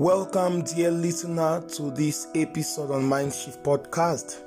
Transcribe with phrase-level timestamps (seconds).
[0.00, 4.40] Welcome, dear listener, to this episode on Mindshift Podcast.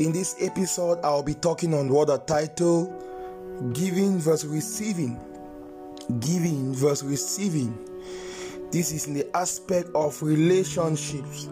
[0.00, 2.86] In this episode, I'll be talking on what a title
[3.74, 5.20] Giving versus Receiving.
[6.20, 7.78] Giving versus Receiving.
[8.70, 11.44] This is in the aspect of relationships.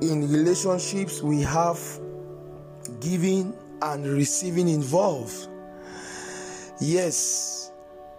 [0.00, 1.80] In relationships, we have
[3.00, 3.52] giving
[3.82, 5.48] and receiving involved.
[6.80, 7.72] Yes,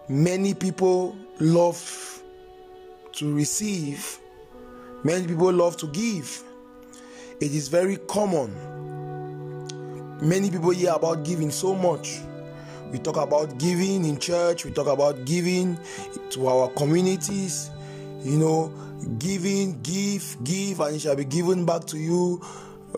[0.09, 2.08] many people love
[3.19, 4.17] to receive,
[5.03, 6.41] many people love to give.
[7.41, 8.55] It is very common.
[10.21, 12.21] Many people hear about giving so much.
[12.93, 15.77] We talk about giving in church, we talk about giving
[16.31, 17.69] to our communities,
[18.23, 18.73] you know,
[19.17, 22.41] giving, give, give, and it shall be given back to you.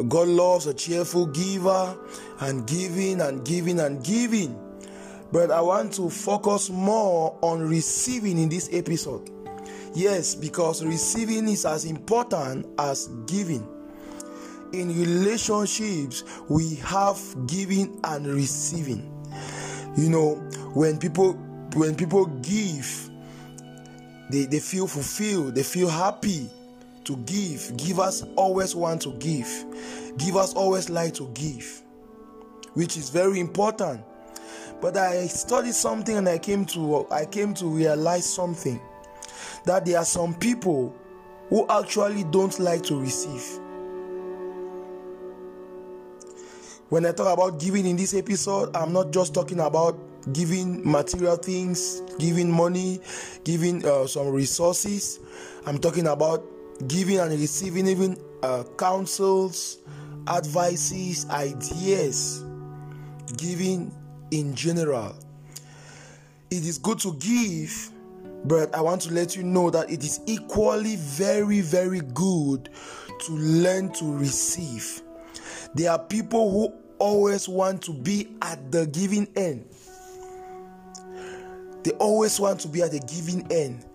[0.08, 1.98] God loves a cheerful giver,
[2.42, 4.56] and giving and giving and giving.
[5.32, 9.41] But I want to focus more on receiving in this episode.
[9.94, 13.68] Yes, because receiving is as important as giving.
[14.72, 19.12] In relationships, we have giving and receiving.
[19.98, 20.36] You know,
[20.74, 21.34] when people
[21.74, 23.10] when people give,
[24.30, 26.50] they, they feel fulfilled, they feel happy
[27.04, 27.76] to give.
[27.76, 29.48] Givers always want to give.
[30.18, 31.82] Givers always like to give,
[32.76, 34.02] which is very important.
[34.80, 38.80] But I studied something and I came to I came to realize something
[39.66, 40.96] that there are some people
[41.50, 43.60] who actually don't like to receive.
[46.90, 49.98] When I talk about giving in this episode, I'm not just talking about
[50.34, 53.00] giving material things, giving money,
[53.44, 55.20] giving uh, some resources.
[55.66, 56.44] I'm talking about
[56.88, 59.78] giving and receiving even uh, counsels,
[60.28, 62.44] advices, ideas,
[63.38, 63.96] giving
[64.31, 65.16] in general.
[66.50, 67.92] It is good to give
[68.46, 72.69] but I want to let you know that it is equally very, very good
[73.25, 75.02] to learn to receive.
[75.75, 79.66] There are people who always want to be at the giving end.
[81.84, 83.85] They always want to be at the giving end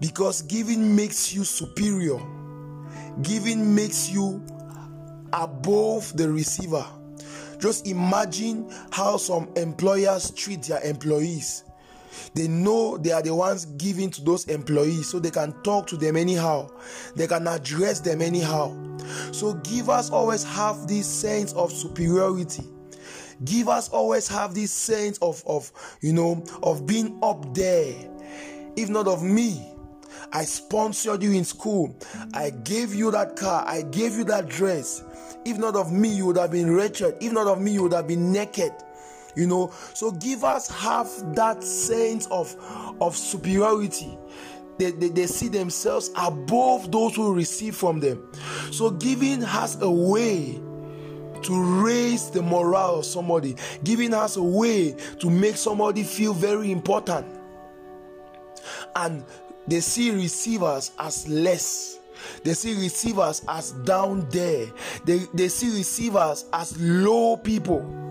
[0.00, 2.18] because giving makes you superior,
[3.22, 4.44] giving makes you
[5.32, 6.84] above the receiver.
[7.58, 11.64] Just imagine how some employers treat their employees
[12.34, 15.96] they know they are the ones giving to those employees so they can talk to
[15.96, 16.70] them anyhow,
[17.14, 18.76] they can address them anyhow.
[19.32, 22.64] So, givers always have this sense of superiority.
[23.44, 25.70] Givers always have this sense of, of
[26.00, 27.94] you know, of being up there.
[28.76, 29.74] If not of me,
[30.32, 31.94] I sponsored you in school.
[32.32, 33.64] I gave you that car.
[33.66, 35.02] I gave you that dress.
[35.44, 37.16] If not of me, you would have been wretched.
[37.20, 38.72] If not of me, you would have been naked
[39.36, 39.72] you know.
[39.94, 42.54] So givers have that sense of
[43.00, 44.18] of superiority.
[44.78, 48.32] They, they, they see themselves above those who receive from them.
[48.72, 50.60] So giving has a way
[51.42, 53.56] to raise the morale of somebody.
[53.84, 57.26] Giving has a way to make somebody feel very important.
[58.96, 59.24] And
[59.68, 61.98] they see receivers as less.
[62.42, 64.66] They see receivers as down there.
[65.04, 68.03] They, they see receivers as low people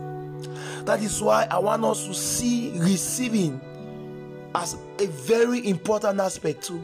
[0.86, 3.62] that is why I want us to see receiving
[4.56, 6.80] as a very important aspect too.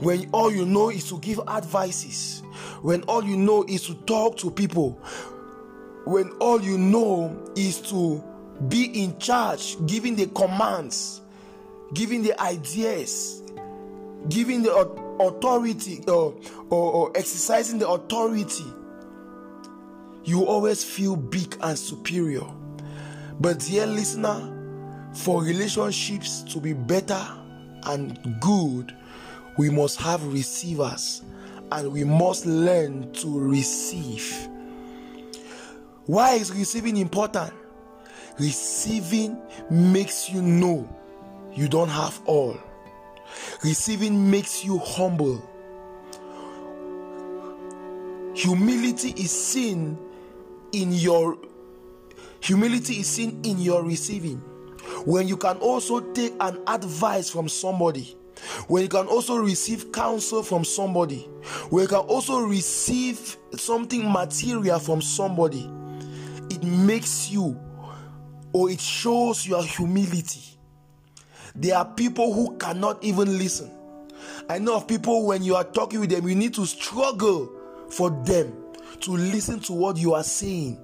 [0.00, 2.42] When all you know is to give advices,
[2.82, 4.98] when all you know is to talk to people,
[6.04, 8.22] when all you know is to
[8.68, 11.20] be in charge, giving the commands,
[11.94, 13.42] giving the ideas,
[14.28, 14.74] giving the
[15.20, 16.34] authority or,
[16.70, 18.64] or, or exercising the authority
[20.24, 22.46] you always feel big and superior.
[23.40, 24.50] But, dear listener,
[25.14, 27.20] for relationships to be better
[27.84, 28.94] and good,
[29.58, 31.22] we must have receivers
[31.72, 34.48] and we must learn to receive.
[36.06, 37.52] Why is receiving important?
[38.38, 39.38] Receiving
[39.70, 40.88] makes you know
[41.54, 42.56] you don't have all.
[43.62, 45.42] Receiving makes you humble.
[48.34, 49.98] Humility is seen
[50.72, 51.38] in your
[52.40, 54.38] humility is seen in your receiving.
[55.04, 58.16] When you can also take an advice from somebody
[58.66, 61.28] when you can also receive counsel from somebody
[61.70, 65.70] when you can also receive something material from somebody
[66.50, 67.58] it makes you
[68.52, 70.42] or it shows your humility.
[71.54, 73.70] There are people who cannot even listen.
[74.48, 77.50] I know of people when you are talking with them you need to struggle
[77.90, 78.61] for them
[79.02, 80.82] to listen to what you are saying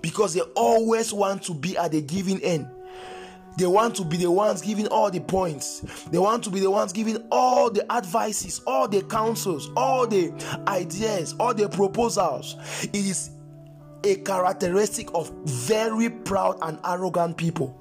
[0.00, 2.68] because they always want to be at the giving end.
[3.58, 5.80] They want to be the ones giving all the points.
[6.10, 10.32] They want to be the ones giving all the advices, all the counsels, all the
[10.66, 12.56] ideas, all the proposals.
[12.84, 13.30] It is
[14.04, 17.78] a characteristic of very proud and arrogant people.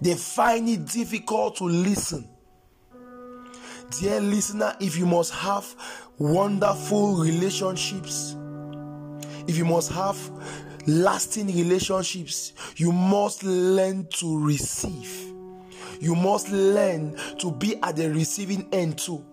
[0.00, 2.26] They find it difficult to listen.
[4.00, 5.74] Dear listener, if you must have
[6.18, 8.36] wonderful relationships,
[9.46, 10.18] if you must have
[10.86, 15.32] lasting relationships, you must learn to receive.
[16.00, 19.24] You must learn to be at the receiving end too.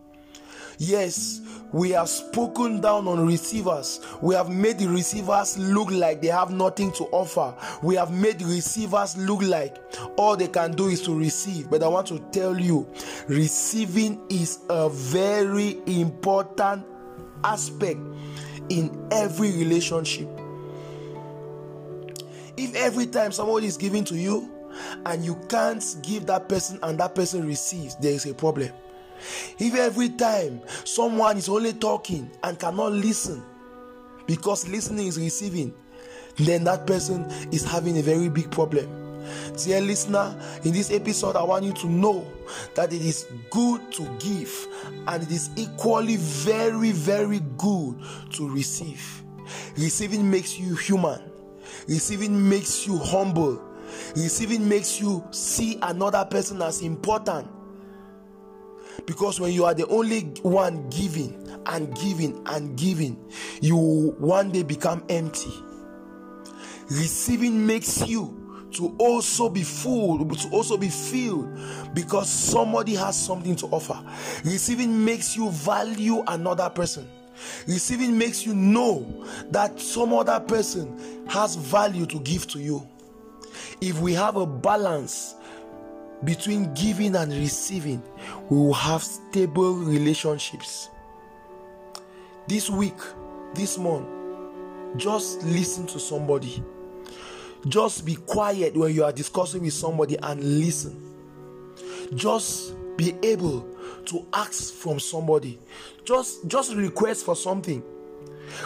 [0.80, 4.00] Yes, we have spoken down on receivers.
[4.22, 7.54] We have made the receivers look like they have nothing to offer.
[7.82, 9.78] We have made receivers look like
[10.18, 11.70] all they can do is to receive.
[11.70, 12.88] But I want to tell you,
[13.28, 16.86] receiving is a very important
[17.44, 18.00] aspect
[18.70, 20.28] in every relationship.
[22.58, 24.52] If every time somebody is giving to you
[25.06, 28.72] and you can't give that person and that person receives, there is a problem.
[29.60, 33.44] If every time someone is only talking and cannot listen
[34.26, 35.74] because listening is receiving,
[36.38, 39.07] then that person is having a very big problem.
[39.64, 42.32] Dear listener, in this episode, I want you to know
[42.76, 44.68] that it is good to give
[45.08, 48.00] and it is equally very, very good
[48.34, 49.24] to receive.
[49.78, 51.22] Receiving makes you human,
[51.88, 53.62] receiving makes you humble,
[54.16, 57.48] receiving makes you see another person as important.
[59.06, 63.32] Because when you are the only one giving and giving and giving,
[63.62, 65.54] you will one day become empty.
[66.90, 68.47] Receiving makes you
[68.78, 71.50] to also be full, to also be filled
[71.94, 74.00] because somebody has something to offer.
[74.44, 77.08] Receiving makes you value another person.
[77.68, 82.88] Receiving makes you know that some other person has value to give to you.
[83.82, 85.36] If we have a balance
[86.24, 88.02] between giving and receiving,
[88.50, 90.90] we will have stable relationships.
[92.48, 92.98] This week,
[93.54, 94.08] this month,
[94.98, 96.64] just listen to somebody
[97.70, 101.04] just be quiet when you are discussing with somebody and listen.
[102.16, 103.68] Just be able
[104.06, 105.60] to ask from somebody.
[106.06, 107.84] Just just request for something.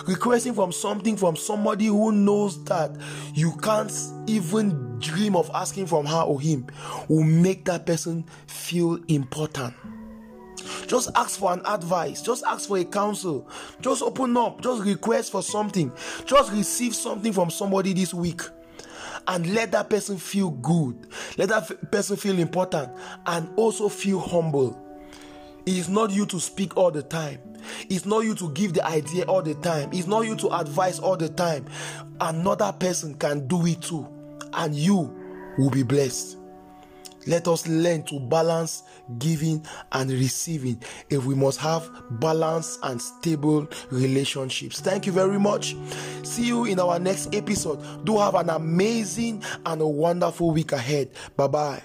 [0.08, 2.92] Requesting from something from somebody who knows that
[3.34, 3.92] you can't
[4.28, 6.68] even dream of asking from her or him
[7.08, 9.74] will make that person feel important.
[10.86, 12.22] Just ask for an advice.
[12.22, 13.50] Just ask for a counsel.
[13.82, 14.62] Just open up.
[14.62, 15.92] Just request for something.
[16.26, 18.42] Just receive something from somebody this week
[19.28, 21.08] and let that person feel good.
[21.38, 22.92] Let that person feel important
[23.26, 24.80] and also feel humble.
[25.66, 27.40] It is not you to speak all the time.
[27.90, 29.90] It's not you to give the idea all the time.
[29.94, 31.66] It's not you to advise all the time.
[32.20, 34.08] Another person can do it too,
[34.54, 35.16] and you
[35.58, 36.38] will be blessed.
[37.28, 38.84] Let us learn to balance
[39.18, 41.90] giving and receiving if we must have
[42.20, 44.80] balanced and stable relationships.
[44.80, 45.76] Thank you very much.
[46.24, 48.06] See you in our next episode.
[48.06, 51.10] Do have an amazing and a wonderful week ahead.
[51.36, 51.84] Bye bye.